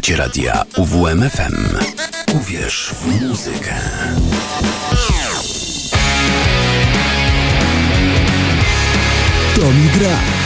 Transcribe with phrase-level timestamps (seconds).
[0.00, 1.76] Słuchacie radia UWMFM.
[2.34, 3.74] Uwierz w muzykę.
[9.54, 10.39] To mi gra.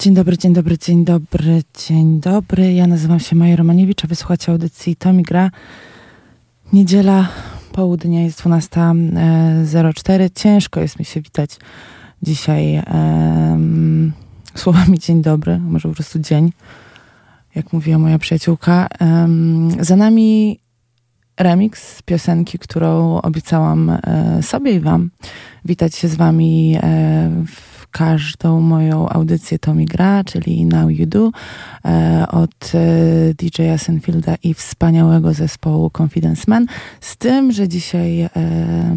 [0.00, 2.72] Dzień dobry, dzień dobry, dzień dobry, dzień dobry.
[2.72, 5.50] Ja nazywam się Maja Romaniewicz, a wysłuchacie audycji Tomi Gra.
[6.72, 7.28] Niedziela,
[7.72, 10.20] południe jest 12.04.
[10.22, 11.50] E, Ciężko jest mi się witać
[12.22, 14.12] dzisiaj um,
[14.54, 16.52] słowami dzień dobry, może po prostu dzień,
[17.54, 18.88] jak mówiła moja przyjaciółka.
[19.00, 20.60] Um, za nami
[21.40, 25.10] remix piosenki, którą obiecałam e, sobie i wam.
[25.64, 31.30] Witać się z wami e, w każdą moją audycję Tommy gra, czyli Now You Do
[31.84, 36.66] e, od e, DJ-a Senfielda i wspaniałego zespołu Confidence Man.
[37.00, 38.30] Z tym, że dzisiaj e,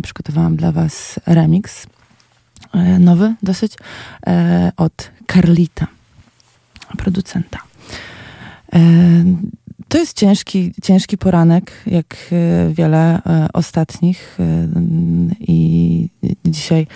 [0.03, 1.87] przygotowałam dla Was remix
[2.99, 3.73] nowy dosyć
[4.77, 5.87] od Carlita,
[6.97, 7.59] producenta.
[9.87, 12.17] To jest ciężki, ciężki poranek, jak
[12.71, 13.21] wiele
[13.53, 14.37] ostatnich
[15.39, 16.09] i
[16.45, 16.87] dzisiaj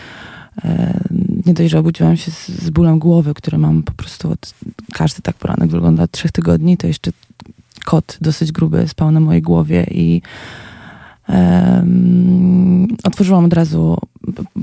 [1.45, 4.54] nie dość, że obudziłam się z, z bólem głowy, który mam po prostu od,
[4.94, 7.12] każdy tak poranek wygląda od trzech tygodni, to jeszcze
[7.86, 10.21] kot dosyć gruby spał na mojej głowie i
[11.30, 13.98] um, otworzyłam od razu,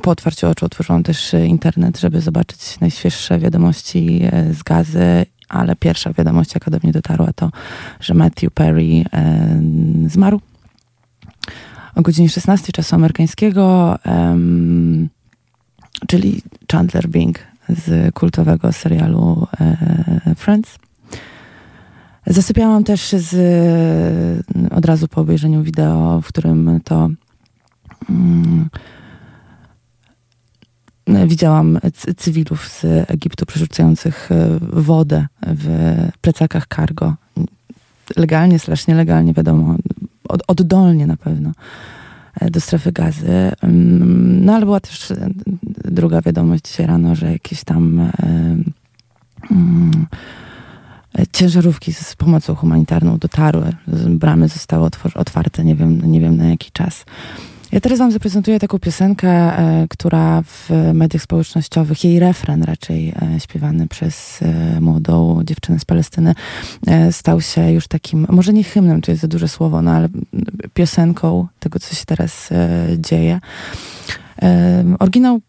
[0.02, 6.12] po otwarciu oczu otworzyłam też internet, żeby zobaczyć najświeższe wiadomości e, z gazy, ale pierwsza
[6.12, 7.50] wiadomość, jaka do mnie dotarła, to,
[8.00, 9.62] że Matthew Perry e,
[10.06, 10.41] zmarł
[11.94, 13.99] o godzinie 16 czasu amerykańskiego.
[16.06, 16.43] Czyli
[16.73, 20.79] Chandler Bing z kultowego serialu e, Friends.
[22.27, 23.35] Zasypiałam też z,
[24.71, 27.11] od razu po obejrzeniu wideo, w którym to
[28.11, 28.69] mm,
[31.27, 31.79] widziałam
[32.17, 35.69] cywilów z Egiptu przerzucających e, wodę w
[36.21, 37.15] plecakach cargo.
[38.17, 39.77] Legalnie, slash nielegalnie, wiadomo,
[40.29, 41.53] od, oddolnie na pewno.
[42.41, 43.53] E, do strefy gazy.
[44.43, 45.12] No ale była też
[45.85, 48.13] druga wiadomość dzisiaj rano, że jakieś tam e,
[49.51, 50.07] mm,
[51.33, 53.73] ciężarówki z pomocą humanitarną dotarły,
[54.09, 57.05] bramy zostały otwarte, nie wiem, nie wiem na jaki czas.
[57.75, 63.41] Ja teraz wam zaprezentuję taką piosenkę, e, która w mediach społecznościowych, jej refren raczej e,
[63.41, 66.35] śpiewany przez e, młodą dziewczynę z Palestyny,
[67.11, 70.09] stał się już takim, może nie hymnem, to jest za duże słowo, no ale
[70.75, 72.51] piosenką tego, co się teraz
[72.99, 73.41] dzieje.
[74.99, 75.41] Oryginał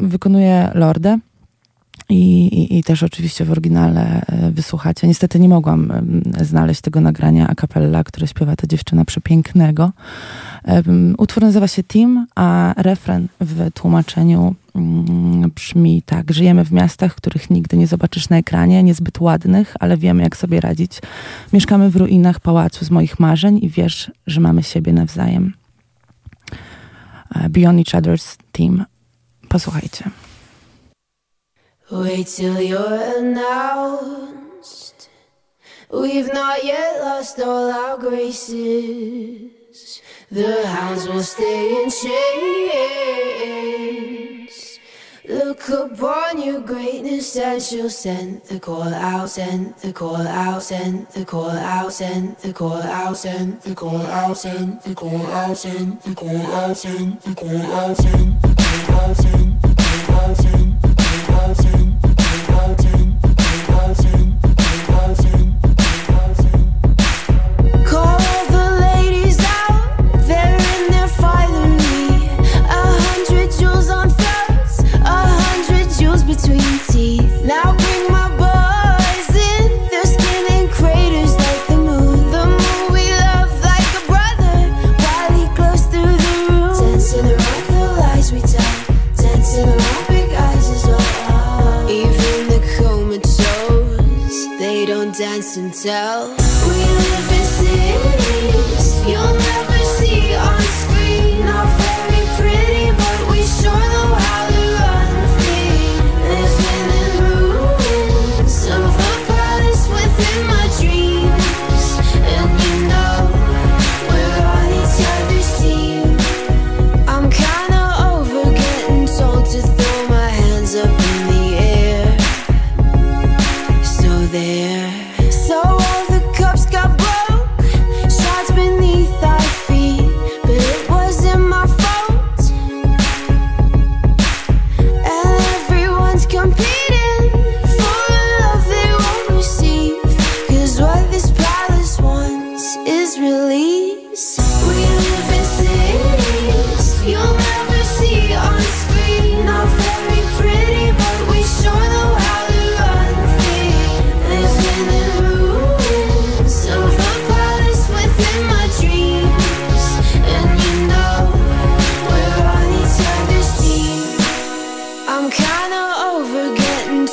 [0.00, 1.18] wykonuje Lorde.
[2.08, 5.06] I, i, I, też oczywiście w oryginale wysłuchacie.
[5.08, 5.92] Niestety nie mogłam
[6.40, 9.92] znaleźć tego nagrania a cappella, które śpiewa ta dziewczyna przepięknego.
[11.18, 16.32] Utwór nazywa się Team, a refren w tłumaczeniu mm, brzmi tak.
[16.32, 20.60] Żyjemy w miastach, których nigdy nie zobaczysz na ekranie, niezbyt ładnych, ale wiemy jak sobie
[20.60, 20.98] radzić.
[21.52, 25.52] Mieszkamy w ruinach pałacu z moich marzeń i wiesz, że mamy siebie nawzajem.
[27.34, 28.84] E, Beyond Each Other's Team.
[29.50, 30.10] Posłuchajcie.
[31.90, 35.10] Wait till you're announced.
[35.92, 39.50] We've not yet lost all our graces.
[40.30, 43.10] The hounds will stay in chains.
[45.28, 51.08] Look upon your greatness and she'll send the call out, send the call out, send
[51.08, 55.56] the call out, send the call out, send the call out, send the call out,
[55.56, 58.42] send the call out, send the call out, send the call out, send the call
[58.42, 58.49] out,
[59.00, 60.69] dancing, keep dancing.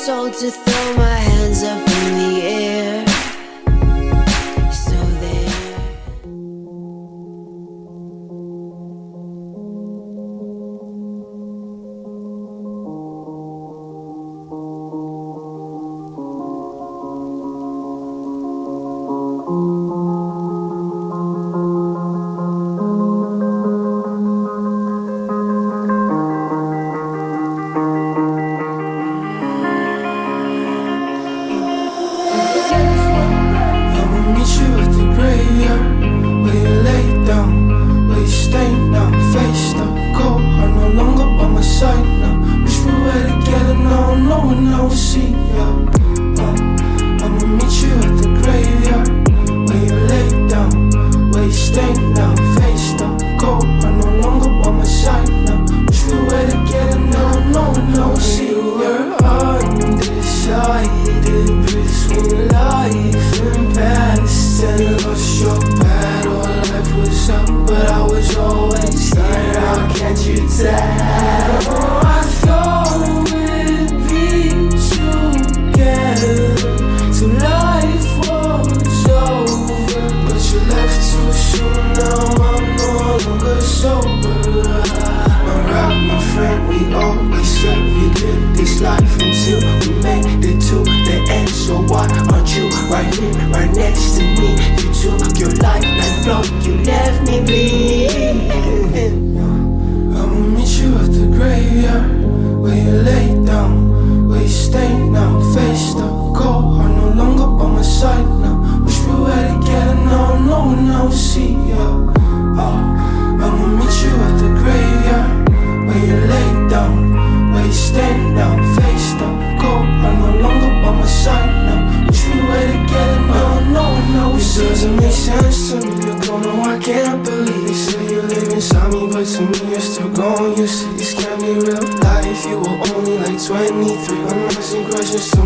[0.06, 2.37] told to throw my hands up in the air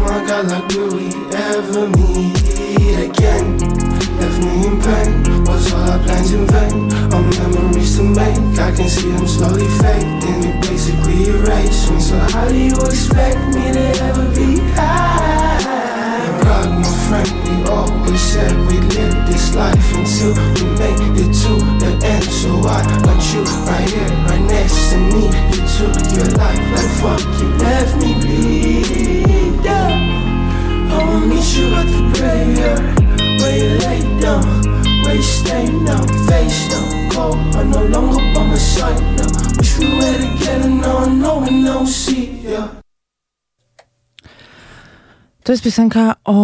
[0.03, 2.37] my God, like do we ever meet
[3.07, 3.59] again?
[4.19, 6.93] Left me in pain, was all our plans in vain?
[7.13, 12.01] All memories to make, I can see them slowly fade And it basically erased me,
[12.01, 15.61] so how do you expect me to ever be high?
[16.63, 21.53] And my friend, we always said we live this life Until we make it to
[21.83, 25.52] the end, so I want you right here, right next to me
[25.83, 29.65] took your life like fuck you left me bleed.
[29.65, 30.95] Yeah.
[30.95, 32.83] I will meet you at the graveyard
[33.41, 34.45] where you lay down,
[35.03, 37.39] where you stay now, face down, cold.
[37.57, 39.31] I'm no longer by my side now.
[39.59, 42.69] Wish we were together now, we one knows, see ya.
[45.43, 46.35] To jest piosenka o,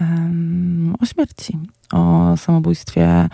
[0.00, 1.58] um, o śmierci,
[1.92, 3.28] o samobójstwie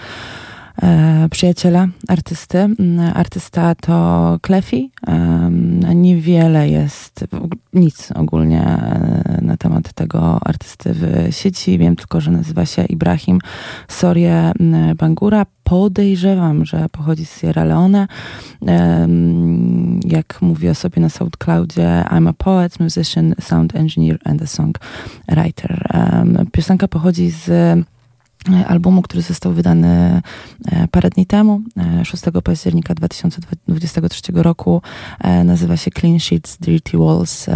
[1.31, 2.59] przyjaciela artysty.
[2.59, 4.91] Mm, artysta to Klefi.
[5.07, 5.51] E,
[5.95, 7.25] niewiele jest,
[7.73, 11.79] nic ogólnie e, na temat tego artysty w sieci.
[11.79, 13.39] Wiem tylko, że nazywa się Ibrahim
[13.89, 15.47] Sorie mm, Bangura.
[15.65, 18.09] Podejrzewam, że pochodzi z Sierra Leone.
[18.67, 19.09] E,
[20.05, 25.87] jak mówi o sobie na SoundCloudzie, I'm a poet, musician, sound engineer and a songwriter.
[25.95, 27.96] E, piosenka pochodzi z E,
[28.67, 30.23] albumu, który został wydany
[30.67, 31.61] e, parę dni temu,
[32.05, 34.83] 6 e, października 2023 roku.
[35.45, 37.47] Nazywa się Clean Sheets, Dirty Walls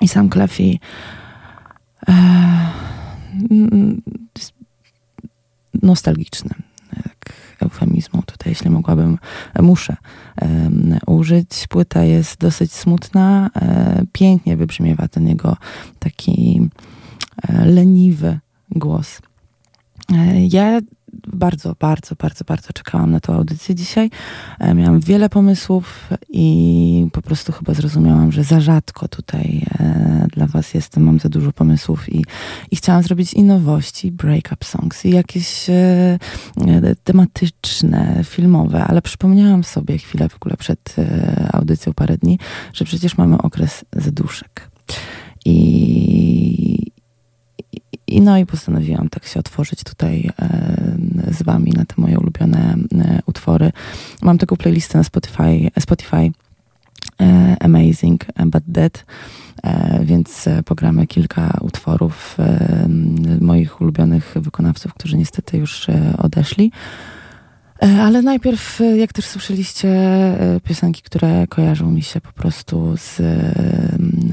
[0.00, 0.78] i sam Cleffy
[5.82, 6.54] nostalgiczny.
[7.60, 9.18] Eufemizmu tutaj, jeśli mogłabym,
[9.62, 9.96] muszę
[11.06, 11.66] użyć.
[11.68, 13.50] Płyta jest dosyć smutna.
[14.12, 15.56] Pięknie wybrzmiewa ten jego
[15.98, 16.68] taki
[17.64, 18.38] leniwy
[18.70, 19.20] głos.
[20.12, 20.80] E, ja
[21.26, 24.10] bardzo, bardzo, bardzo, bardzo czekałam na tę audycję dzisiaj.
[24.58, 30.46] E, miałam wiele pomysłów i po prostu chyba zrozumiałam, że za rzadko tutaj e, dla
[30.46, 31.02] Was jestem.
[31.02, 32.24] Mam za dużo pomysłów i,
[32.70, 35.66] i chciałam zrobić i nowości, break-up songs i jakieś
[37.04, 40.96] tematyczne, filmowe, ale przypomniałam sobie chwilę w ogóle przed
[41.52, 42.38] audycją parę dni,
[42.72, 44.70] że przecież mamy okres zaduszek.
[45.44, 46.53] I,
[48.06, 52.76] i no i postanowiłam tak się otworzyć tutaj e, z wami na te moje ulubione
[52.98, 53.72] e, utwory.
[54.22, 56.30] Mam taką playlistę na Spotify, Spotify
[57.20, 59.04] e, Amazing But Dead,
[60.02, 62.36] więc pogramy kilka utworów
[63.40, 65.86] moich ulubionych wykonawców, którzy niestety już
[66.18, 66.72] odeszli.
[67.84, 72.96] E, ale najpierw, e, jak też słyszeliście, e, piosenki, które kojarzą mi się po prostu
[72.96, 73.16] z,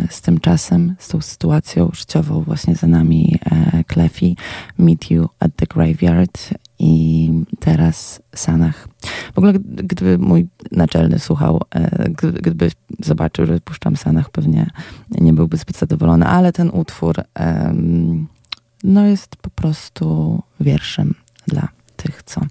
[0.09, 3.39] z tym czasem, z tą sytuacją życiową właśnie za nami
[3.87, 4.33] Cleffy,
[4.77, 8.87] Meet You at the Graveyard i teraz Sanach.
[9.33, 11.61] W ogóle gdyby mój naczelny słuchał,
[12.21, 14.69] gdyby zobaczył, że puszczam Sanach, pewnie
[15.11, 17.15] nie byłby zbyt zadowolony, ale ten utwór
[18.83, 21.13] no jest po prostu wierszem
[21.47, 22.41] dla tych, co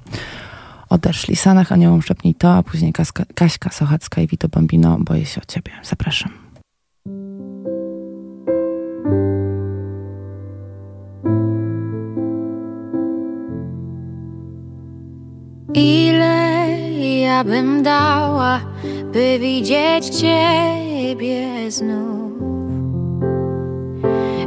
[0.91, 1.37] odeszli.
[1.37, 5.45] Sanach Aniołom szepnij to, a później Kaska, Kaśka Sochacka i Vito Bambino Boję się o
[5.45, 5.73] ciebie.
[5.83, 6.33] Zapraszam.
[15.75, 16.69] Ile
[17.21, 18.61] ja bym dała,
[19.13, 22.33] by widzieć Ciebie znów?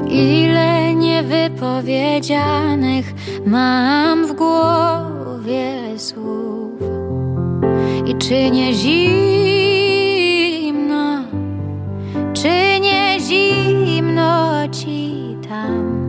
[0.09, 3.13] Ile niewypowiedzianych
[3.45, 4.92] mam w głowie
[5.97, 6.81] słów?
[8.05, 8.93] I czy nie zimno,
[12.33, 16.07] czy nie zimno Ci tam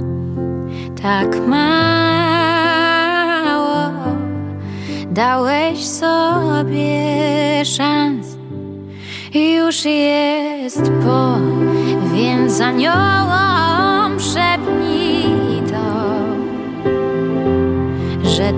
[1.03, 2.15] tak mało?
[5.11, 8.37] Dałeś sobie szans
[9.35, 11.37] Już jest po
[12.15, 14.94] Więc aniołom szepnij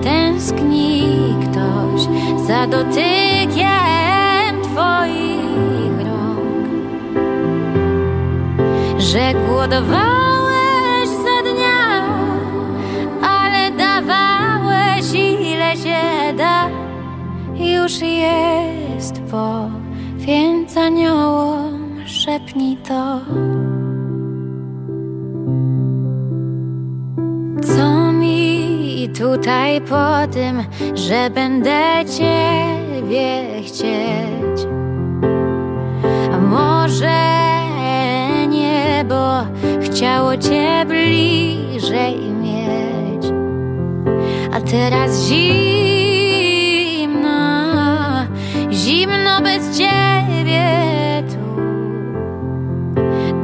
[0.07, 1.03] tęskni
[1.41, 2.01] ktoś
[2.47, 6.67] Za dotykiem Twoich rąk?
[8.97, 12.07] Że głodowałeś za dnia
[13.21, 16.69] Ale dawałeś ile się da.
[17.55, 19.69] Już jest po
[20.17, 23.19] Więc aniołom szepnij to
[29.09, 34.67] tutaj po tym, że będę Ciebie chcieć.
[36.33, 37.37] A może
[38.49, 39.45] niebo
[39.81, 43.25] chciało Cię bliżej mieć.
[44.53, 46.57] A teraz zimno,
[48.71, 51.37] zimno bez Ciebie tu.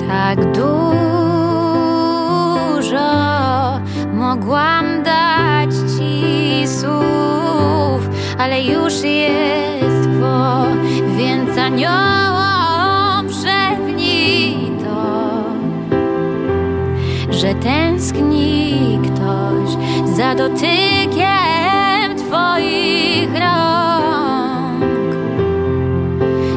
[0.07, 0.73] Tak dużo
[4.13, 5.42] mogłam dać
[6.67, 8.09] Słów
[8.39, 10.65] Ale już jest po,
[11.17, 15.43] więc aniołom szepnij to
[17.33, 19.69] że tęskni ktoś
[20.17, 24.83] za dotykiem Twoich rąk,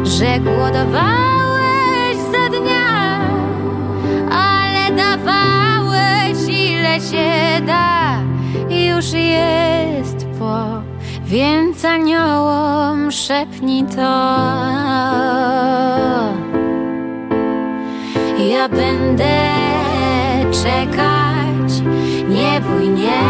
[0.07, 0.40] że
[6.96, 8.18] ile się da,
[8.76, 10.82] już jest po,
[11.24, 14.16] więc aniołom szepnij to.
[18.50, 19.36] Ja będę
[20.62, 21.82] czekać.
[22.28, 23.22] Nie bój, nie,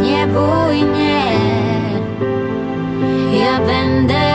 [0.00, 1.26] nie bój, nie.
[3.38, 4.32] Ja będę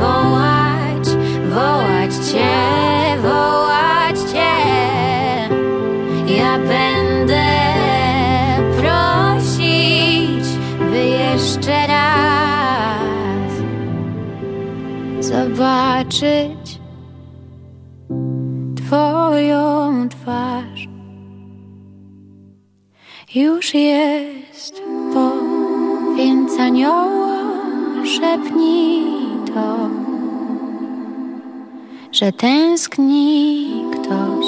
[0.00, 1.08] wołać,
[1.50, 2.87] wołać Cię,
[15.38, 16.80] zobaczyć.
[18.76, 20.88] Twoją twarz
[23.34, 24.82] już jest
[25.14, 25.30] po,
[26.16, 27.38] więc anioła
[28.04, 29.04] szepnij
[29.54, 29.76] to,
[32.12, 34.46] że tęskni ktoś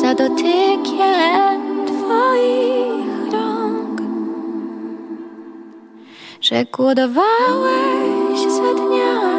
[0.00, 4.02] za dotykiem Twoich rąk,
[6.40, 9.37] że głodowałeś za dnia,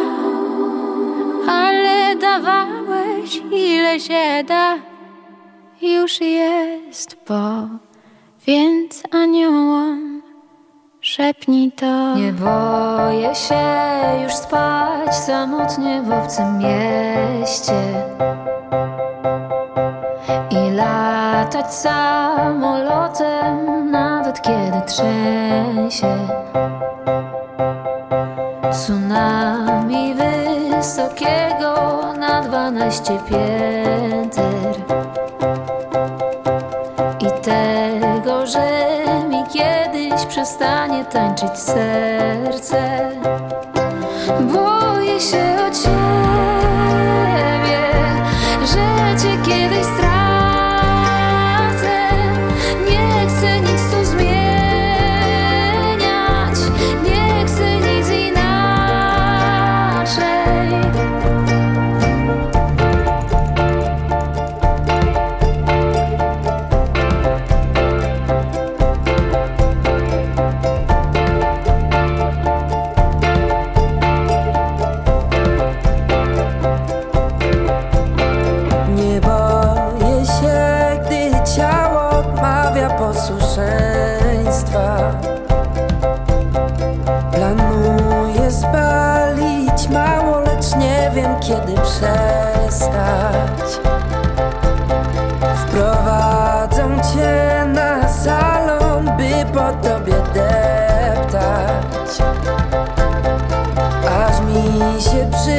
[1.50, 4.78] ale dawałeś ile się da,
[5.82, 7.68] już jest po,
[8.48, 10.22] więc aniołom
[11.02, 12.16] szepnij to.
[12.16, 13.56] Nie boję się
[14.24, 17.74] już spać samotnie w obcym mieście
[20.50, 23.56] i latać samolotem,
[23.92, 26.28] nawet kiedy trzęsie.
[28.72, 29.59] Tsunami
[30.90, 31.74] wysokiego
[32.20, 34.76] na dwanaście pięter
[37.20, 38.70] i tego, że
[39.30, 43.12] mi kiedyś przestanie tańczyć serce.
[44.40, 45.89] Boję się o ciebie,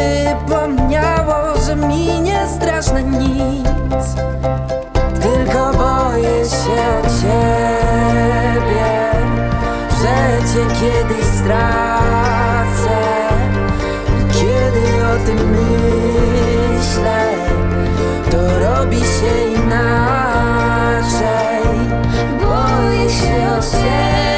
[0.00, 4.14] przypomniało, że minie straszne nic.
[5.22, 8.90] Tylko boję się o ciebie
[10.00, 10.16] Że
[10.52, 12.98] cię kiedyś stracę.
[14.32, 17.20] Kiedy o tym myślę
[18.30, 20.80] To robi się inaczej.
[22.40, 24.29] Boję się o ciebie,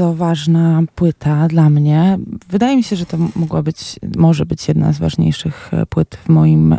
[0.00, 2.18] bardzo ważna płyta dla mnie.
[2.48, 6.28] Wydaje mi się, że to mogła być, może być jedna z ważniejszych e, płyt w
[6.28, 6.76] moim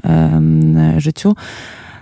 [0.98, 1.36] życiu.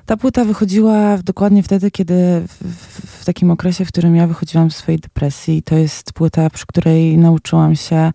[0.06, 2.14] Ta płyta wychodziła dokładnie wtedy, kiedy
[2.48, 5.64] w, w, takim okresie, w którym ja wychodziłam z swojej depresji.
[5.64, 8.12] To jest płyta, przy której nauczyłam się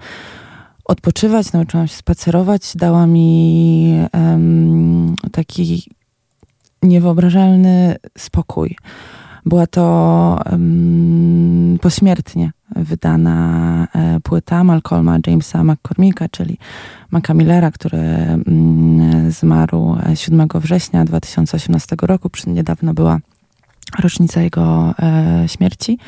[0.85, 2.73] odpoczywać, nauczyłam się spacerować.
[2.75, 4.07] Dała mi
[5.33, 5.91] taki
[6.83, 8.77] niewyobrażalny spokój.
[9.47, 16.59] Była to um, pośmiertnie wydana e, płyta Malcolma Jamesa McCormicka, czyli
[17.11, 22.31] Maca Millera, który mm, zmarł e, 7 września 2018 roku.
[22.47, 23.19] Niedawno była
[23.99, 25.99] rocznica jego e, śmierci.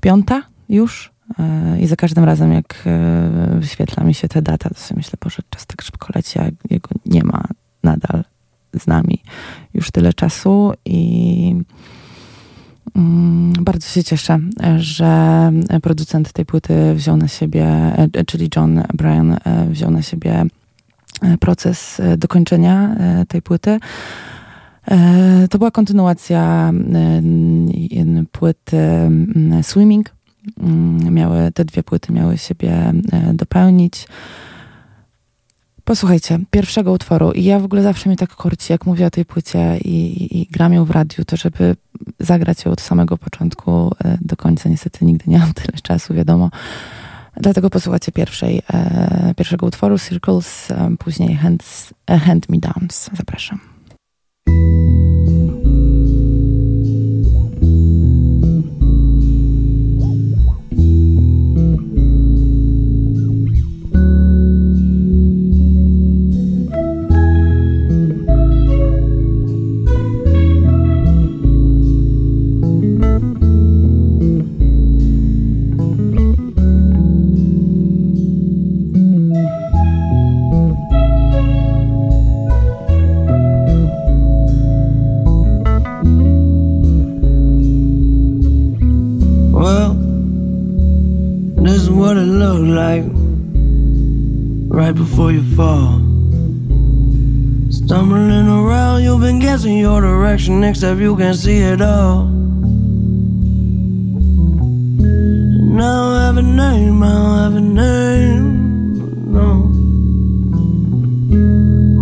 [0.00, 1.12] Piąta już.
[1.38, 5.12] E, I za każdym razem, jak e, wyświetla mi się ta data, to sobie myślę,
[5.24, 7.44] Boże, czas tak szybko leci, a jego nie ma
[7.82, 8.24] nadal
[8.80, 9.22] z nami
[9.74, 11.54] już tyle czasu i
[13.60, 14.38] bardzo się cieszę,
[14.76, 15.52] że
[15.82, 17.66] producent tej płyty wziął na siebie,
[18.14, 20.44] e, czyli John Bryan e, wziął na siebie
[21.22, 22.96] e, proces dokończenia
[23.28, 23.78] tej płyty.
[25.50, 26.72] To była kontynuacja
[28.32, 30.10] płyty mm, Swimming.
[30.60, 32.92] Mm, Miały, te dwie płyty miały siebie
[33.34, 34.06] dopełnić.
[35.92, 39.24] Posłuchajcie, pierwszego utworu i ja w ogóle zawsze mnie tak korci, jak mówię o tej
[39.24, 41.76] płycie i, i, i gram ją w radiu, to żeby
[42.18, 44.68] zagrać ją od samego początku e, do końca.
[44.68, 46.50] Niestety nigdy nie mam tyle czasu, wiadomo.
[47.36, 53.10] Dlatego posłuchacie pierwszej, e, pierwszego utworu Circles, e, później hands, e, Hand Me Downs.
[53.16, 53.71] Zapraszam.
[100.72, 102.24] Except you can see it all.
[105.80, 108.46] Now I have a name, I don't have a name,
[109.36, 109.48] no.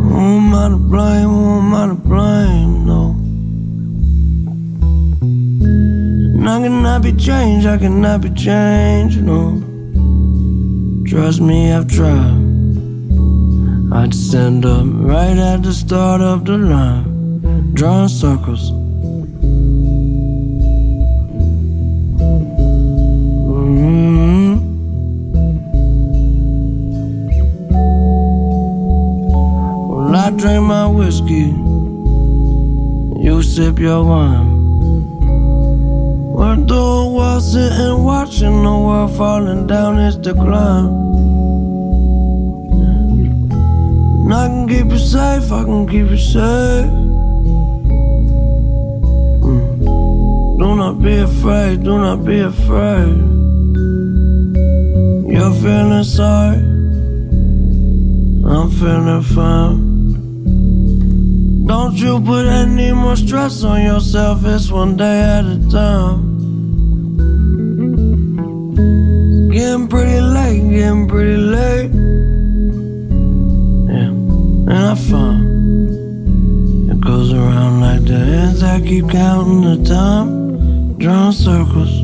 [0.04, 1.30] Who am I to blame?
[1.34, 2.72] Who am I to blame?
[2.90, 3.02] No.
[6.38, 9.60] And I cannot be changed, I cannot be changed, no.
[11.08, 12.38] Trust me, I've tried.
[13.92, 17.09] I'd stand up right at the start of the line,
[17.74, 18.72] drawing circles.
[23.50, 24.60] Mhm.
[29.88, 31.54] Well, I drink my whiskey,
[33.24, 34.48] you sip your wine.
[36.34, 40.88] What door while sitting watching the world falling down its decline.
[44.24, 46.99] And I can keep you safe, I can keep you safe.
[51.00, 53.16] Not be afraid, do not be afraid.
[55.32, 56.58] You're feeling sorry,
[58.44, 59.90] I'm feeling fine.
[61.66, 66.28] Don't you put any more stress on yourself, it's one day at a time.
[69.50, 71.90] Getting pretty late, getting pretty late.
[73.88, 74.10] Yeah,
[74.70, 78.62] and I find it goes around like the ends.
[78.62, 80.39] I keep counting the time,
[81.00, 81.99] drawing circles.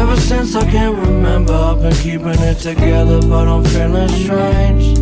[0.00, 4.98] Ever since I can remember, I've been keeping it together, but I'm feeling strange.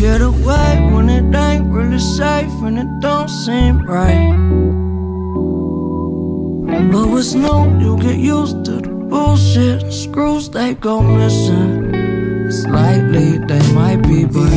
[0.00, 4.36] Get away when it ain't really safe and it don't seem right.
[6.90, 9.82] But what's new, you get used to the bullshit.
[9.82, 12.50] And screws they go missing.
[12.50, 14.50] Slightly they might be, but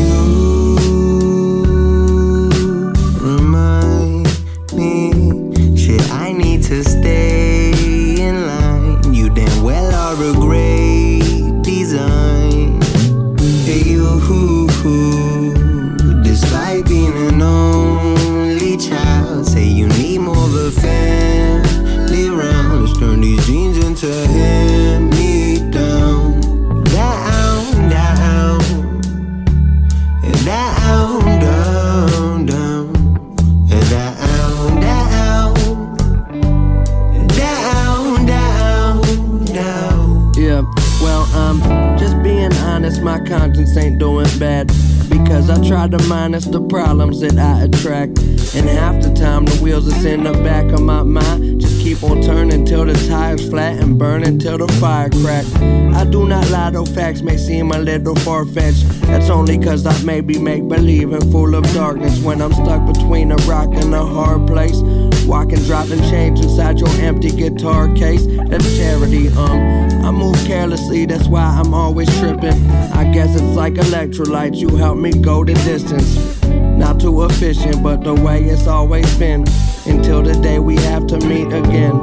[45.54, 48.18] I try to minus the problems that I attract.
[48.56, 52.02] And half the time, the wheels that's in the back of my mind just keep
[52.02, 55.46] on turning till the tires flat and burning till the fire crack.
[55.94, 58.84] I do not lie, though facts may seem a little far fetched.
[59.02, 63.32] That's only cause I maybe make believe and full of darkness when I'm stuck between
[63.32, 64.82] a rock and a hard place.
[65.28, 68.26] Walking, dropping change inside your empty guitar case.
[68.54, 70.06] That's charity, um.
[70.06, 72.70] I move carelessly, that's why I'm always tripping.
[72.94, 76.40] I guess it's like electrolytes, you help me go the distance.
[76.78, 79.44] Not too efficient, but the way it's always been.
[79.88, 81.98] Until the day we have to meet again.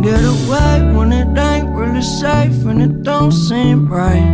[0.00, 4.30] Get away when it ain't really safe and it don't seem right.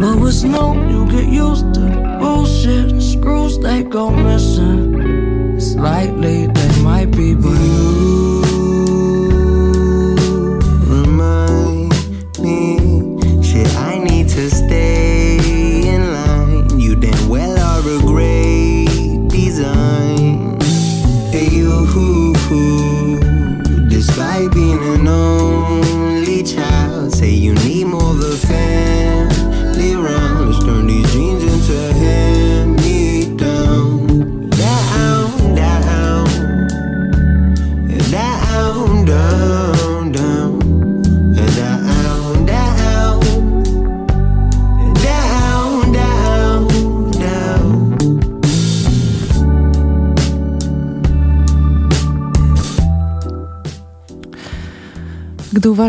[0.00, 3.02] But what's new, you get used to bullshit.
[3.02, 5.60] Screws they go missing.
[5.60, 6.39] Slightly they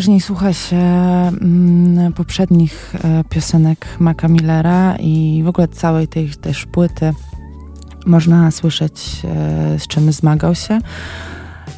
[0.01, 6.65] uważniej słucha się mm, poprzednich e, piosenek Maca Millera i w ogóle całej tej też
[6.65, 7.13] płyty,
[8.05, 10.79] można słyszeć, e, z czym zmagał się.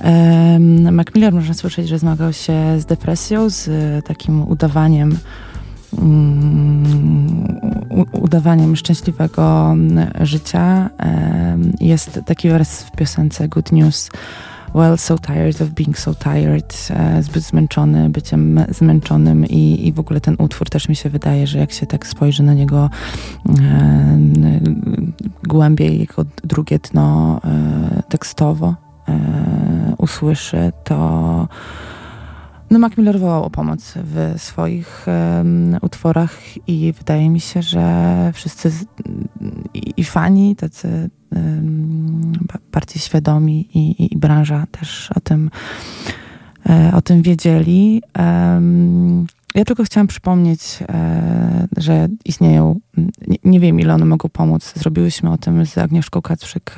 [0.01, 0.59] E,
[0.91, 3.69] Mac Miller można słyszeć, że zmagał się z depresją, z
[4.05, 5.17] takim udawaniem
[5.97, 7.59] mm,
[8.11, 9.75] udawaniem szczęśliwego
[10.21, 10.89] życia.
[10.99, 14.09] E, jest taki wers w piosence Good News
[14.73, 19.99] well, so tired of being so tired, e, zbyt zmęczony byciem zmęczonym i, i w
[19.99, 22.89] ogóle ten utwór też mi się wydaje, że jak się tak spojrzy na niego
[23.59, 24.19] e,
[25.43, 28.75] głębiej, jako drugie dno e, tekstowo
[29.07, 31.47] e, usłyszy, to
[32.73, 38.31] no Mac Miller wołał o pomoc w swoich um, utworach i wydaje mi się, że
[38.33, 38.85] wszyscy z,
[39.73, 42.31] i, i, fani, tacy um,
[42.71, 45.49] bardziej świadomi i, i, i, branża też o tym,
[46.69, 48.01] e, o tym wiedzieli.
[49.55, 52.79] Ja tylko chciałam przypomnieć, e, że istnieją,
[53.27, 54.73] nie, nie, wiem ile one mogą pomóc.
[54.75, 56.75] Zrobiłyśmy o tym z Agnieszką Kacprzyk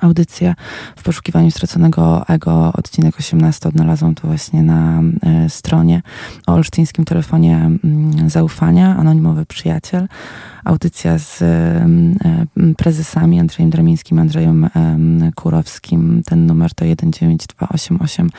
[0.00, 0.54] audycję
[0.96, 6.02] w poszukiwaniu straconego ego, odcinek 18 odnalazłam to właśnie na e, stronie
[6.46, 10.08] o olsztyńskim telefonie mm, zaufania, anonimowy przyjaciel.
[10.64, 11.86] Audycja z e,
[12.76, 14.68] prezesami Andrzejem Dramińskim, Andrzejem
[15.34, 16.22] Kurowskim.
[16.26, 18.30] Ten numer to 19288.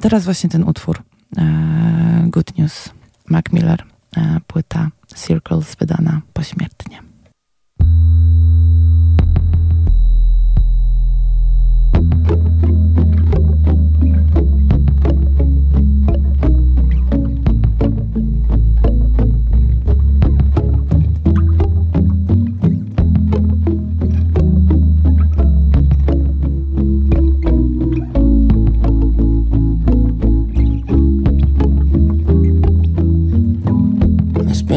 [0.00, 1.02] Teraz właśnie ten utwór
[2.26, 2.90] Good News,
[3.28, 3.84] Mac Miller,
[4.46, 7.02] płyta Circles wydana pośmiertnie.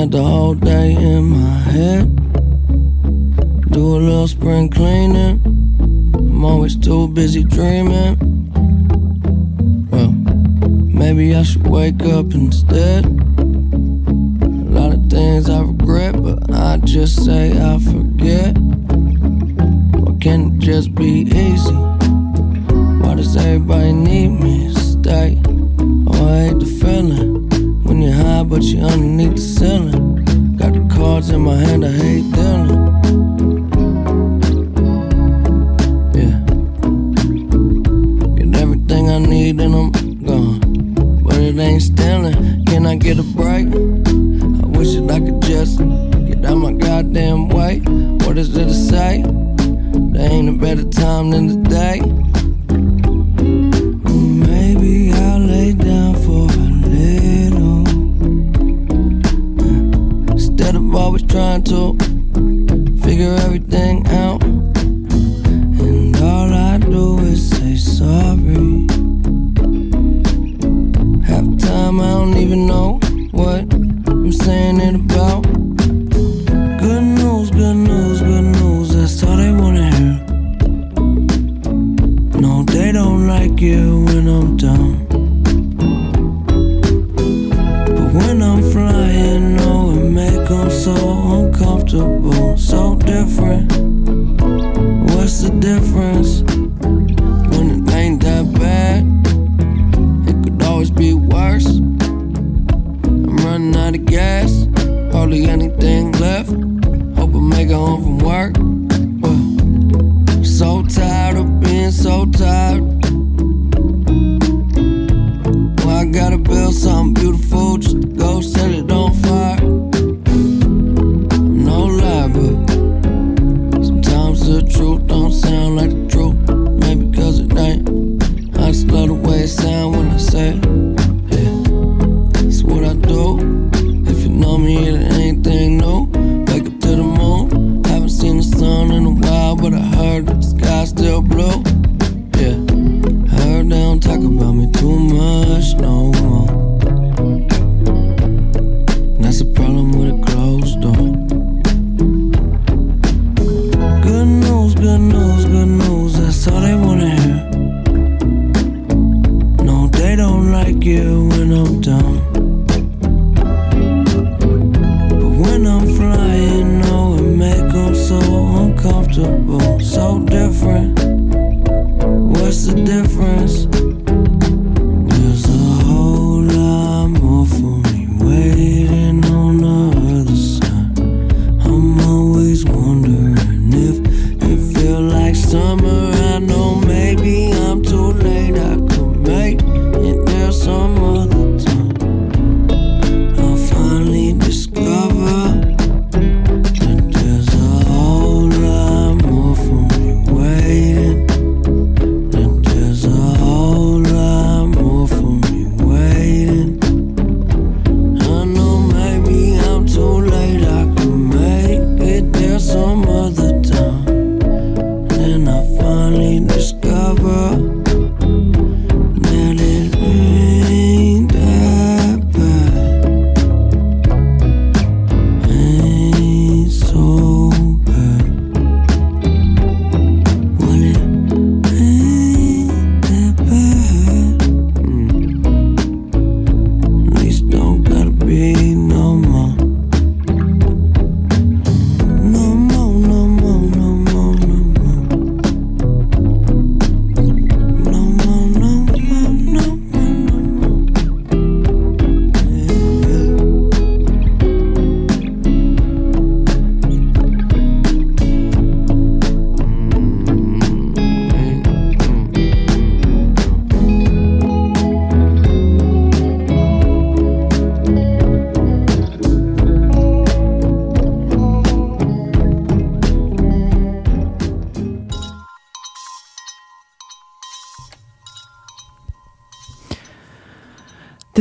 [0.03, 2.13] Spent the whole day in my head.
[3.71, 5.39] Do a little spring cleaning.
[6.13, 8.17] I'm always too busy dreaming.
[9.89, 10.11] Well,
[10.91, 13.05] maybe I should wake up instead.
[13.05, 18.57] A lot of things I regret, but I just say I forget.
[18.57, 21.75] Why can't it just be easy?
[23.03, 25.41] Why does everybody need me to stay?
[26.07, 27.42] Oh, I hate the feeling
[28.13, 30.55] high, but you're underneath the ceiling.
[30.57, 32.69] Got the cards in my hand, I hate dealing.
[36.13, 36.37] Yeah.
[38.37, 39.91] Get everything I need and I'm
[40.23, 40.59] gone.
[41.23, 42.65] But it ain't stealing.
[42.65, 43.67] Can I get a break?
[43.67, 45.79] I wish that I could just
[46.27, 47.79] get out my goddamn way.
[48.25, 49.23] What is there to say?
[50.13, 52.01] There ain't a better time than today.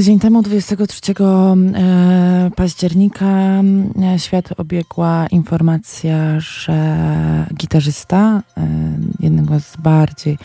[0.02, 3.26] Tydzień temu, 23 e, października,
[4.02, 7.06] e, świat obiegła informacja, że
[7.54, 8.68] gitarzysta e,
[9.20, 10.38] jednego z bardziej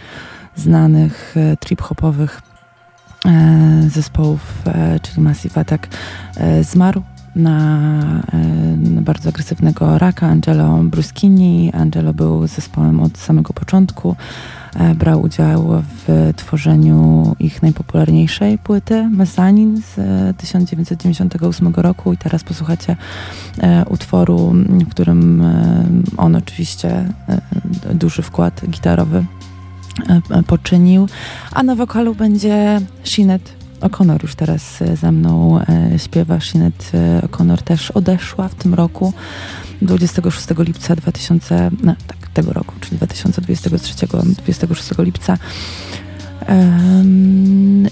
[0.56, 2.42] znanych trip-hopowych
[3.88, 4.64] zespołów,
[5.02, 5.88] czyli Massive Attack,
[6.62, 7.02] zmarł
[7.36, 8.02] na,
[9.02, 11.72] bardzo agresywnego raka Angelo Bruschini.
[11.74, 14.16] Angelo był zespołem od samego początku.
[14.78, 19.96] E, brał udział w tworzeniu ich najpopularniejszej płyty Mesanin z
[20.38, 22.14] 1998 e, roku.
[22.14, 22.96] I teraz posłuchacie
[23.60, 24.54] e, utworu,
[24.88, 25.44] w którym
[26.18, 27.14] on oczywiście
[27.94, 29.26] duży wkład gitarowy
[30.48, 31.08] poczynił,
[31.52, 34.24] a na wokalu będzie Shinet O'Connor.
[34.24, 35.60] Już teraz ze mną
[35.98, 36.40] śpiewa.
[36.40, 37.62] Shinet O'Connor.
[37.62, 39.14] Też odeszła w tym roku
[39.82, 44.08] 26 lipca 2000, no, tak, tego roku, czyli 2023,
[44.38, 45.38] 26 lipca.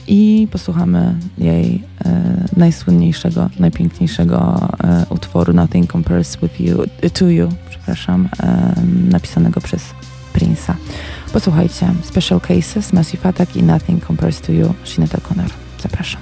[0.08, 2.22] I posłuchamy jej e,
[2.58, 6.78] najsłynniejszego, najpiękniejszego e, utworu Nothing Compares with you,
[7.14, 8.74] to You, przepraszam, e,
[9.10, 9.82] napisanego przez
[10.34, 10.74] Prince'a.
[11.34, 15.50] Posłuchajcie Special Cases, Massive Attack i Nothing Compares to You, Sinead O'Connor.
[15.84, 16.22] Zapraszam.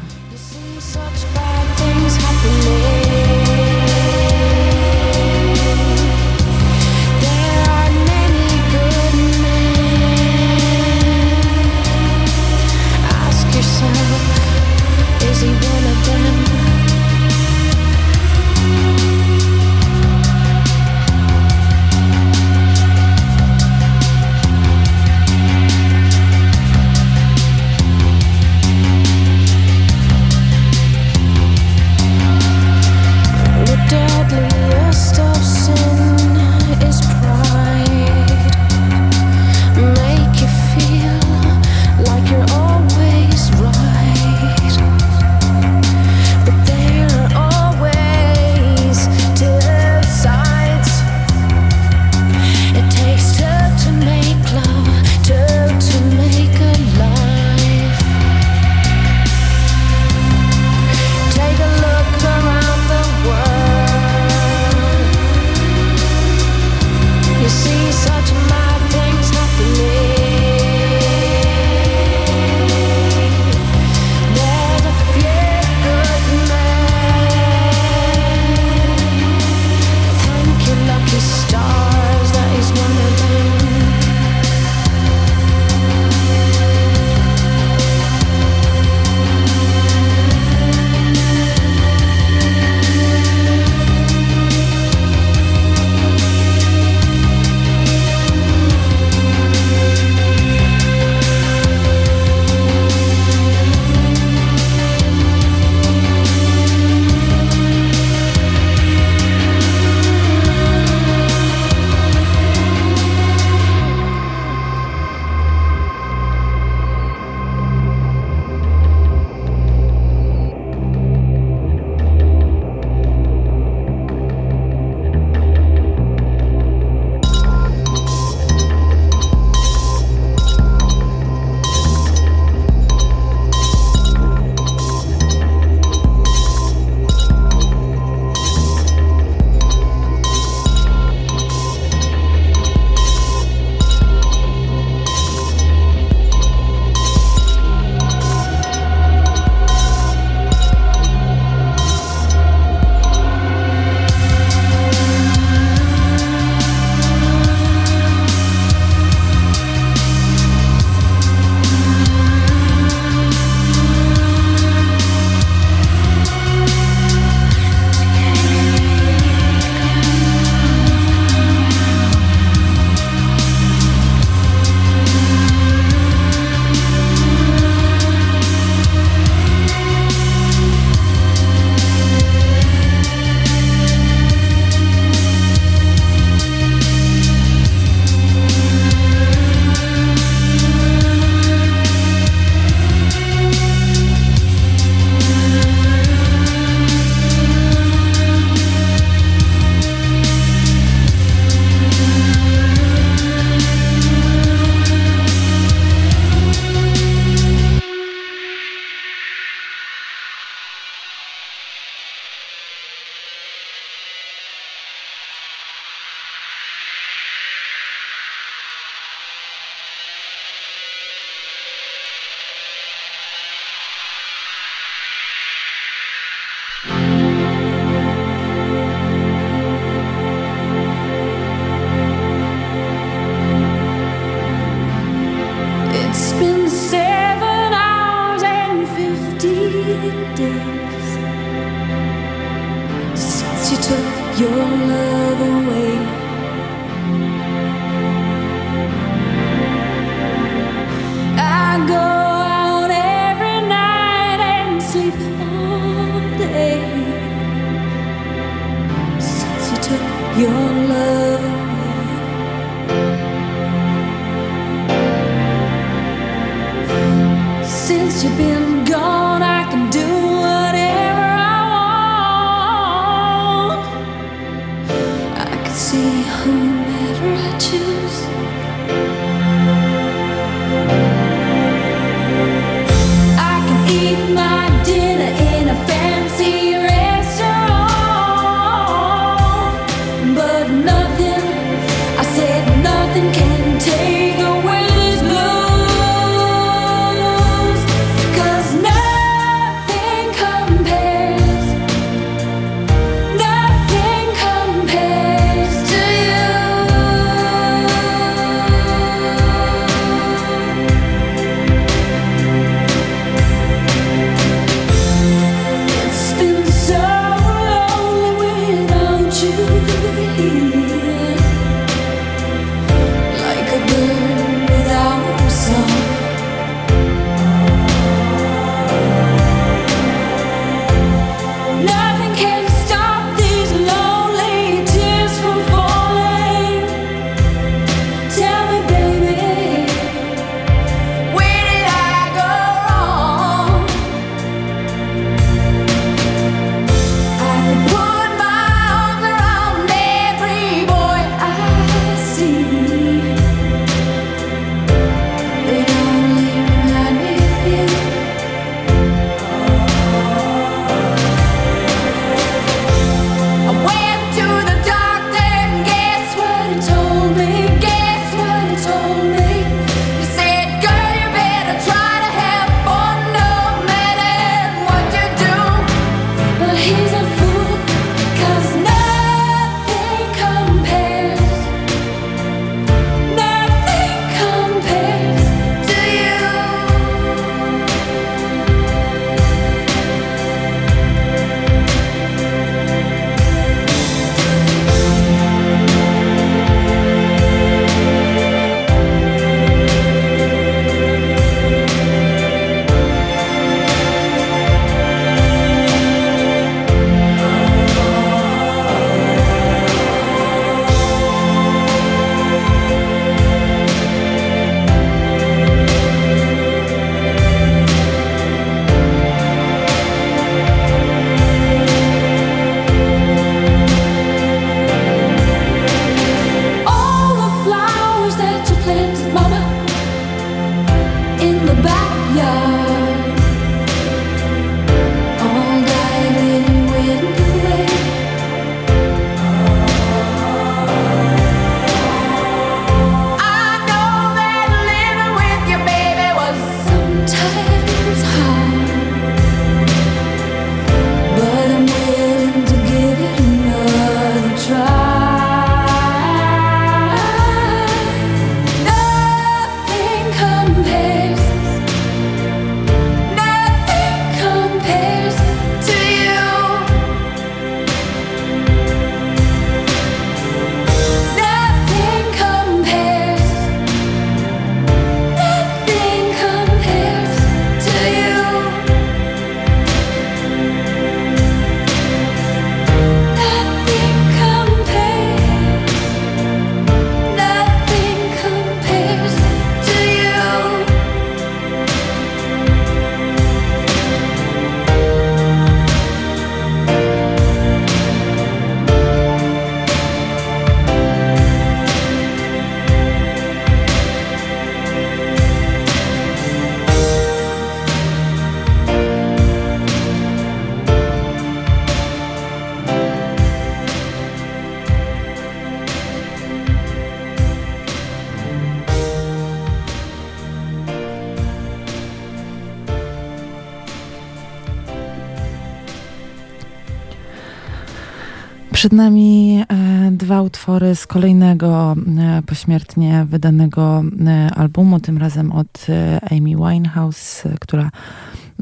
[528.83, 535.87] Przed nami e, dwa utwory z kolejnego e, pośmiertnie wydanego e, albumu, tym razem od
[536.31, 537.89] Amy Winehouse, która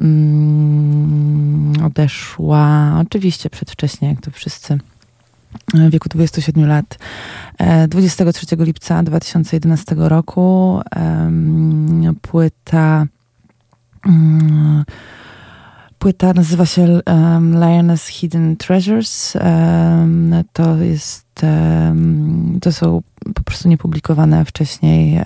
[0.01, 4.77] mm, odeszła oczywiście przedwcześnie, jak to wszyscy
[5.73, 6.97] w wieku 27 lat.
[7.87, 10.81] 23 lipca 2011 roku
[12.21, 13.05] płyta
[14.05, 14.83] mm,
[16.01, 19.35] płyta nazywa się um, Lioness Hidden Treasures.
[19.35, 23.01] Um, to jest um, to są
[23.35, 25.21] po prostu niepublikowane wcześniej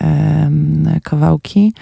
[1.04, 1.74] kawałki.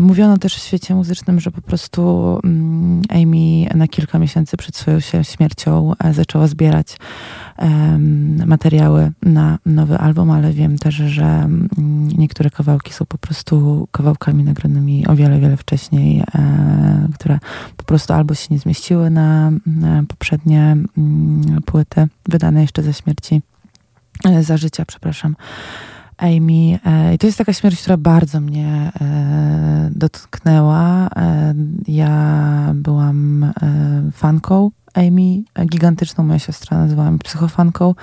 [0.00, 5.00] Mówiono też w świecie muzycznym, że po prostu mm, Amy na kilka miesięcy przed swoją
[5.22, 6.96] śmiercią e, zaczęła zbierać
[8.46, 11.68] materiały na nowy album, ale wiem też, że mm,
[12.18, 17.38] niektóre kawałki są po prostu kawałkami nagranymi o wiele, wiele wcześniej, e, które
[17.76, 19.52] po prostu albo się nie zmieściły na
[20.08, 23.42] poprzednie mm, płyty, wydane jeszcze za śmierci,
[24.24, 25.36] e, za życia, przepraszam.
[26.16, 26.78] Amy.
[26.86, 31.08] E, I to jest taka śmierć, która bardzo mnie e, dotknęła.
[31.16, 31.54] E,
[31.88, 33.52] ja byłam
[34.12, 36.24] fanką Amy, gigantyczną.
[36.24, 37.94] Moja siostra nazywała mnie psychofanką.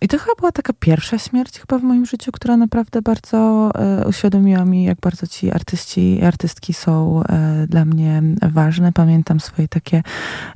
[0.00, 4.08] I to chyba była taka pierwsza śmierć chyba w moim życiu, która naprawdę bardzo e,
[4.08, 8.92] uświadomiła mi, jak bardzo ci artyści i artystki są e, dla mnie ważne.
[8.92, 10.02] Pamiętam swoje takie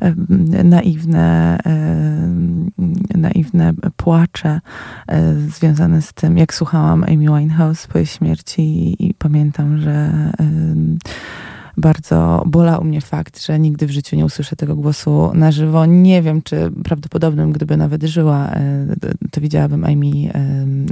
[0.00, 0.14] e,
[0.64, 4.60] naiwne, e, naiwne płacze
[5.08, 10.10] e, związane z tym, jak słuchałam Amy Winehouse po jej śmierci i, i pamiętam, że
[11.80, 15.86] bardzo bolał mnie fakt, że nigdy w życiu nie usłyszę tego głosu na żywo.
[15.86, 18.86] Nie wiem, czy prawdopodobnym, gdyby nawet żyła, e,
[19.30, 20.38] to widziałabym Amy, e,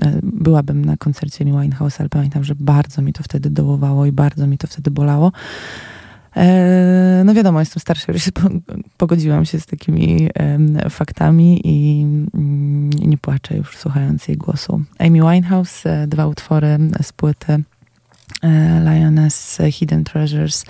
[0.06, 4.12] e, byłabym na koncercie Amy Winehouse, ale pamiętam, że bardzo mi to wtedy dołowało i
[4.12, 5.32] bardzo mi to wtedy bolało.
[7.24, 8.30] No wiadomo, jestem starsza, już się
[8.96, 10.28] pogodziłam się z takimi
[10.90, 12.02] faktami i
[12.34, 14.82] mm, nie płaczę już słuchając jej głosu.
[14.98, 17.62] Amy Winehouse, dwa utwory z płyty
[18.84, 20.64] Lioness Hidden Treasures.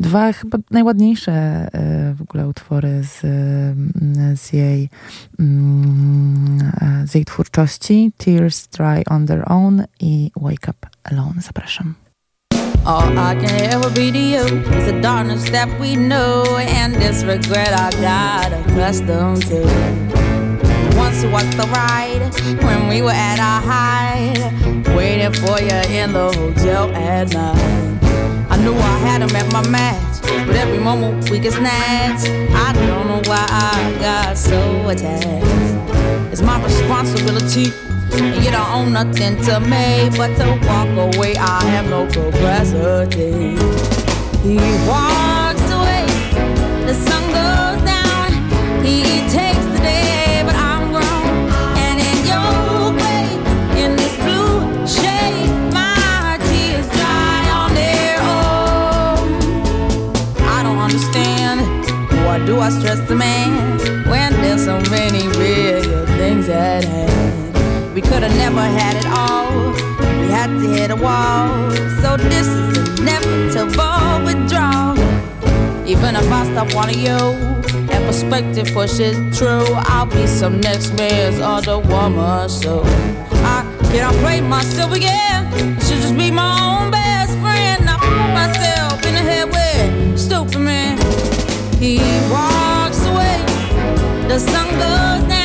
[0.00, 1.68] Dwa chyba najładniejsze e,
[2.14, 3.20] w ogóle utwory z,
[4.40, 4.88] z, jej,
[5.38, 8.12] mm, e, z jej twórczości.
[8.16, 11.40] Tears Dry on Their Own i Wake Up Alone.
[11.40, 11.94] Zapraszam.
[12.84, 14.44] All I can ever be to you
[14.78, 20.25] is the darkness that we know and this regret I got accustomed to.
[21.06, 22.20] Once was the ride
[22.64, 28.50] when we were at our height, waiting for you in the hotel at night.
[28.50, 32.28] I knew I had him at my match, but every moment we get snatched.
[32.66, 35.46] I don't know why I got so attached.
[36.32, 37.66] It's my responsibility,
[38.12, 41.36] and you don't own nothing to me but to walk away.
[41.36, 43.54] I have no capacity.
[44.42, 44.56] He
[44.90, 46.04] walks away,
[46.84, 47.25] the sun
[62.66, 67.94] I stress the man when there's so many real things at hand?
[67.94, 69.70] We could have never had it all.
[70.20, 71.70] We had to hit a wall.
[72.02, 74.98] So this is inevitable withdrawal.
[75.86, 77.18] Even if I stop wanting you,
[77.86, 79.64] that perspective pushes true.
[79.86, 82.48] I'll be some next man's other woman.
[82.48, 82.82] So
[83.46, 83.62] I
[83.92, 85.52] cannot play myself again.
[85.82, 86.85] Should just be my own
[94.36, 95.35] the sun goes down,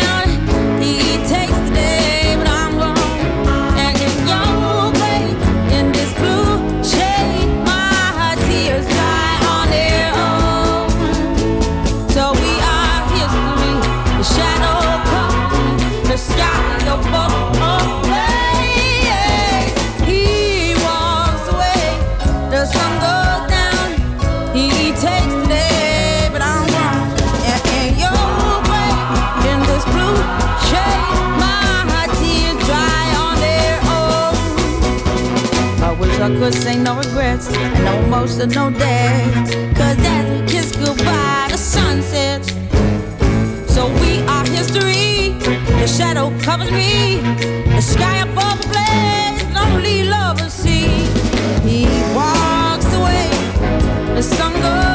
[36.41, 39.45] Could say no regrets and no emotional debt.
[39.75, 42.49] Cause as we kiss goodbye, the sun sets.
[43.71, 45.37] So we are history.
[45.81, 47.21] The shadow covers me.
[47.75, 50.89] The sky above the blaze, lonely lovers see.
[51.61, 51.85] He
[52.15, 53.29] walks away.
[54.15, 54.90] The sun goes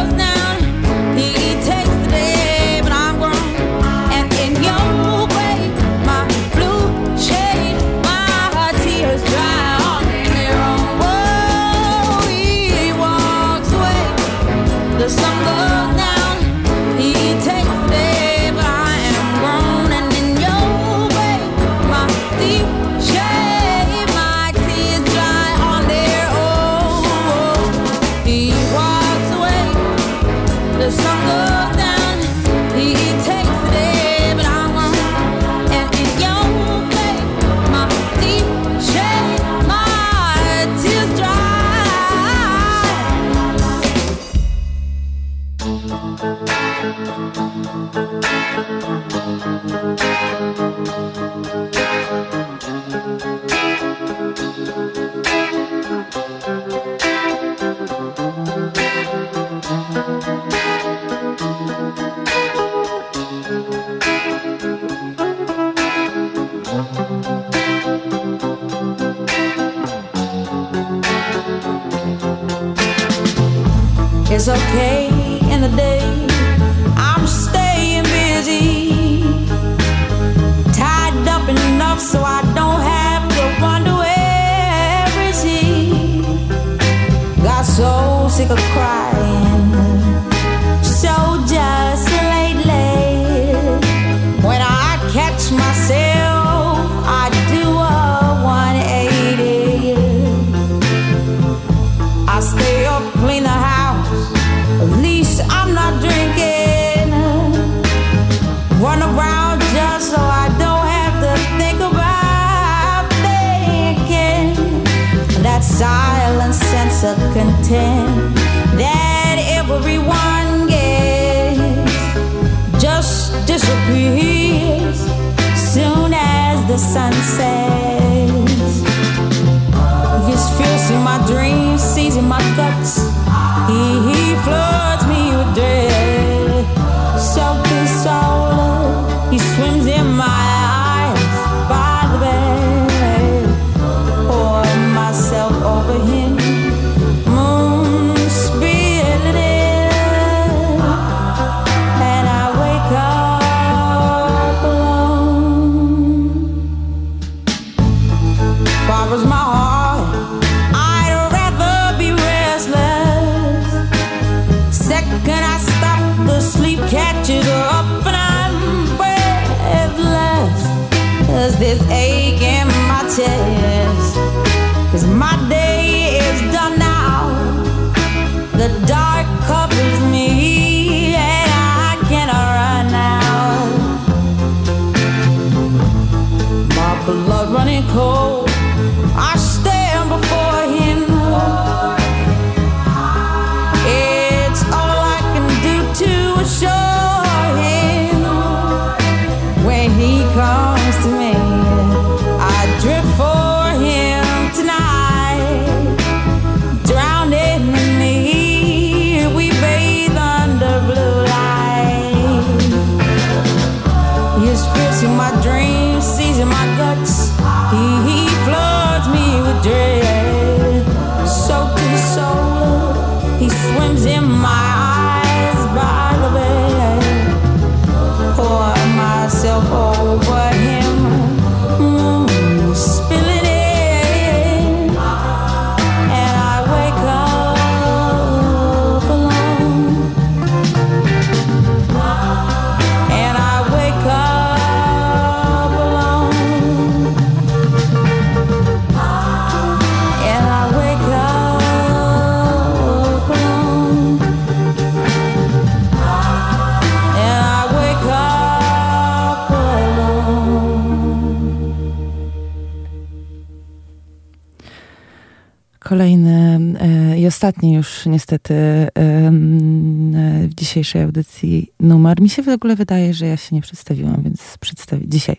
[265.89, 272.21] Kolejny e, i ostatni już niestety em, e, w dzisiejszej audycji numer.
[272.21, 275.37] Mi się w ogóle wydaje, że ja się nie przedstawiłam, więc przedstawię dzisiaj,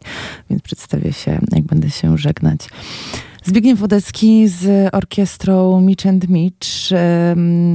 [0.49, 2.69] więc przedstawię się, jak będę się żegnać.
[3.47, 6.67] Zbigniew Wodecki z orkiestrą Mitch and Mitch.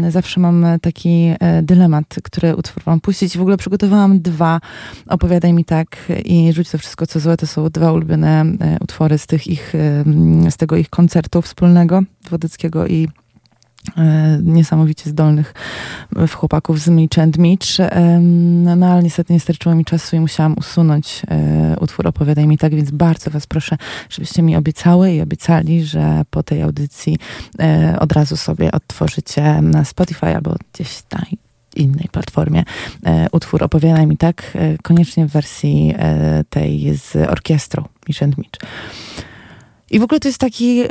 [0.09, 3.39] Zawsze mam taki e, dylemat, który utwór wam puścić.
[3.39, 4.61] W ogóle przygotowałam dwa.
[5.09, 7.37] Opowiadaj mi tak i rzuć to wszystko, co złe.
[7.37, 9.73] To są dwa ulubione e, utwory z tych ich,
[10.51, 13.09] z tego ich koncertu wspólnego Wodeckiego i
[14.43, 15.55] niesamowicie zdolnych
[16.17, 17.69] e, chłopaków z Mitch and Mitch.
[17.79, 22.47] Em, No, no ale niestety nie starczyło mi czasu i musiałam usunąć e, utwór Opowiadaj
[22.47, 23.77] mi tak, więc bardzo was proszę,
[24.11, 27.19] żebyście mi obiecały i obiecali, że po tej audycji
[27.61, 31.25] e, od razu sobie odtworzycie na Spotify albo gdzieś na
[31.77, 32.65] innej platformie
[33.07, 38.39] e, utwór Opowiadaj mi tak, e, koniecznie w wersji e, tej z orkiestrą Mitch and
[38.39, 38.61] Mitch.
[39.91, 40.89] I w ogóle to jest taki e,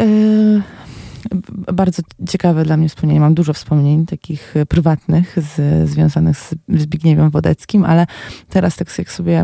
[1.73, 3.19] bardzo ciekawe dla mnie wspomnienie.
[3.19, 8.07] Mam dużo wspomnień takich e, prywatnych z, związanych z Zbigniewem Wodeckim, ale
[8.49, 9.43] teraz tak jak sobie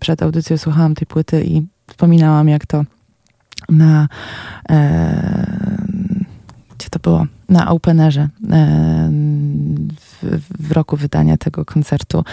[0.00, 2.84] przed audycją słuchałam tej płyty i wspominałam jak to
[3.68, 4.08] na
[4.70, 5.46] e,
[6.78, 7.26] gdzie to było?
[7.48, 8.28] Na openerze e,
[10.60, 12.24] w, roku wydania tego koncertu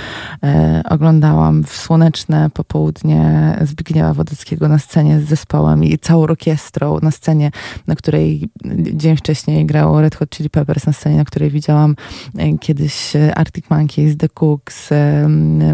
[0.43, 7.11] e, oglądałam w słoneczne popołudnie Zbigniewa Wodeckiego na scenie z zespołem i całą orkiestrą na
[7.11, 7.51] scenie,
[7.87, 8.49] na której
[8.93, 11.95] dzień wcześniej grało Red Hot Chili Peppers, na scenie, na której widziałam
[12.37, 14.89] e, kiedyś Arctic Monkeys, The Cooks,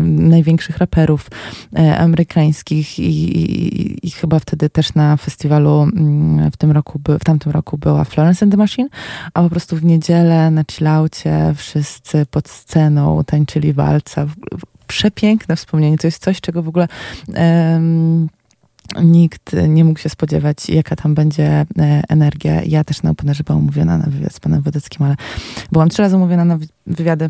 [0.04, 1.30] największych raperów
[1.98, 5.88] amerykańskich i, i, i chyba wtedy też na festiwalu
[6.54, 8.90] w tym roku, w tamtym roku była Florence and the Machine,
[9.34, 14.26] a po prostu w niedzielę na chillaucie wszyscy pod sceną tańczyli walca.
[14.88, 15.98] Przepiękne wspomnienie.
[15.98, 16.88] To jest coś, czego w ogóle
[17.34, 18.30] em,
[19.04, 21.66] nikt nie mógł się spodziewać, jaka tam będzie e,
[22.10, 22.62] energia.
[22.64, 25.16] Ja też na Openerze byłam umówiona na wywiad z panem Wodeckim, ale
[25.72, 27.30] byłam trzy razy umówiona na wy- wywiady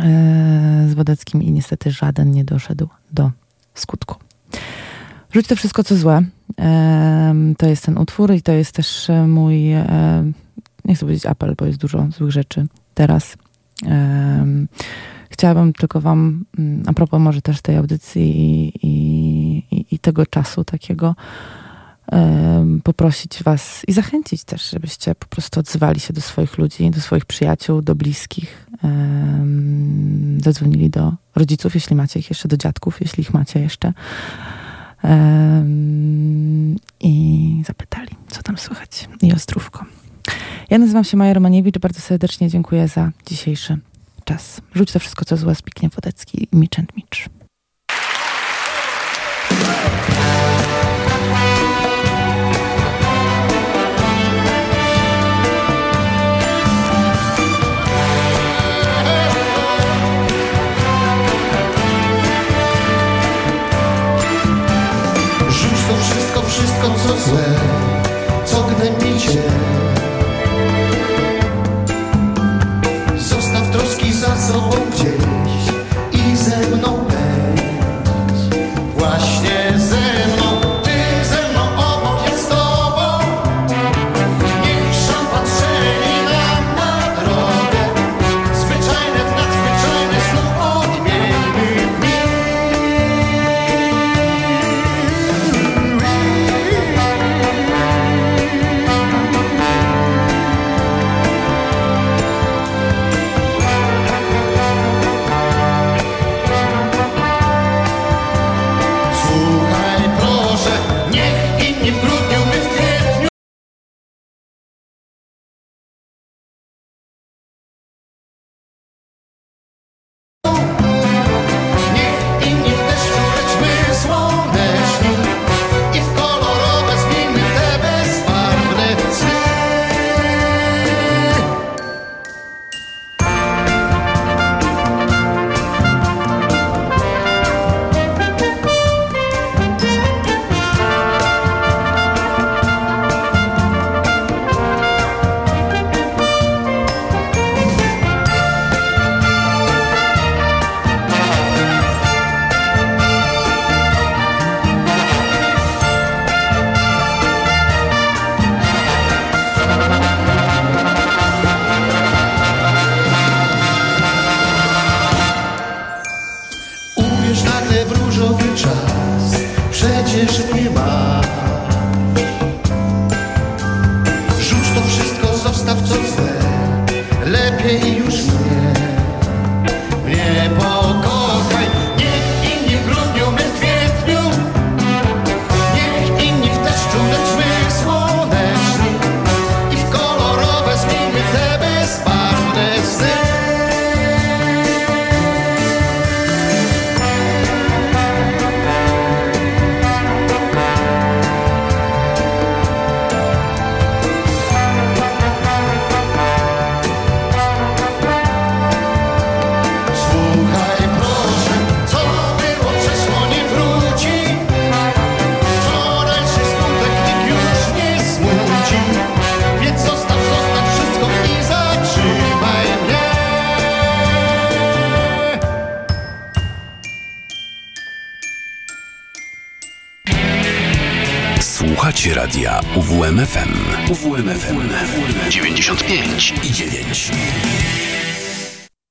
[0.00, 3.30] e, z Wodeckim i niestety żaden nie doszedł do
[3.74, 4.14] skutku.
[5.32, 6.22] Rzuć to wszystko, co złe.
[7.58, 9.72] To jest ten utwór i to jest też e, mój,
[10.86, 13.36] nie chcę powiedzieć apel, bo jest dużo złych rzeczy teraz.
[13.86, 14.68] Em,
[15.30, 20.64] Chciałabym tylko wam, mm, a propos może też tej audycji i, i, i- tego czasu
[20.64, 21.14] takiego,
[22.12, 27.00] em, poprosić was i zachęcić też, żebyście po prostu odzywali się do swoich ludzi, do
[27.00, 28.66] swoich przyjaciół, do bliskich.
[28.84, 33.92] em, Zadzwonili do rodziców, jeśli macie ich jeszcze, do dziadków, jeśli ich macie jeszcze.
[37.00, 39.84] I zapytali, co tam słychać i o zdrówko.
[40.70, 43.78] Ja nazywam się Maja Romaniewicz, bardzo serdecznie dziękuję za dzisiejszy
[44.24, 44.60] czas.
[44.74, 47.45] Rzuć to wszystko, co złe, Zbigniew Wodecki i Mitch and Mitch.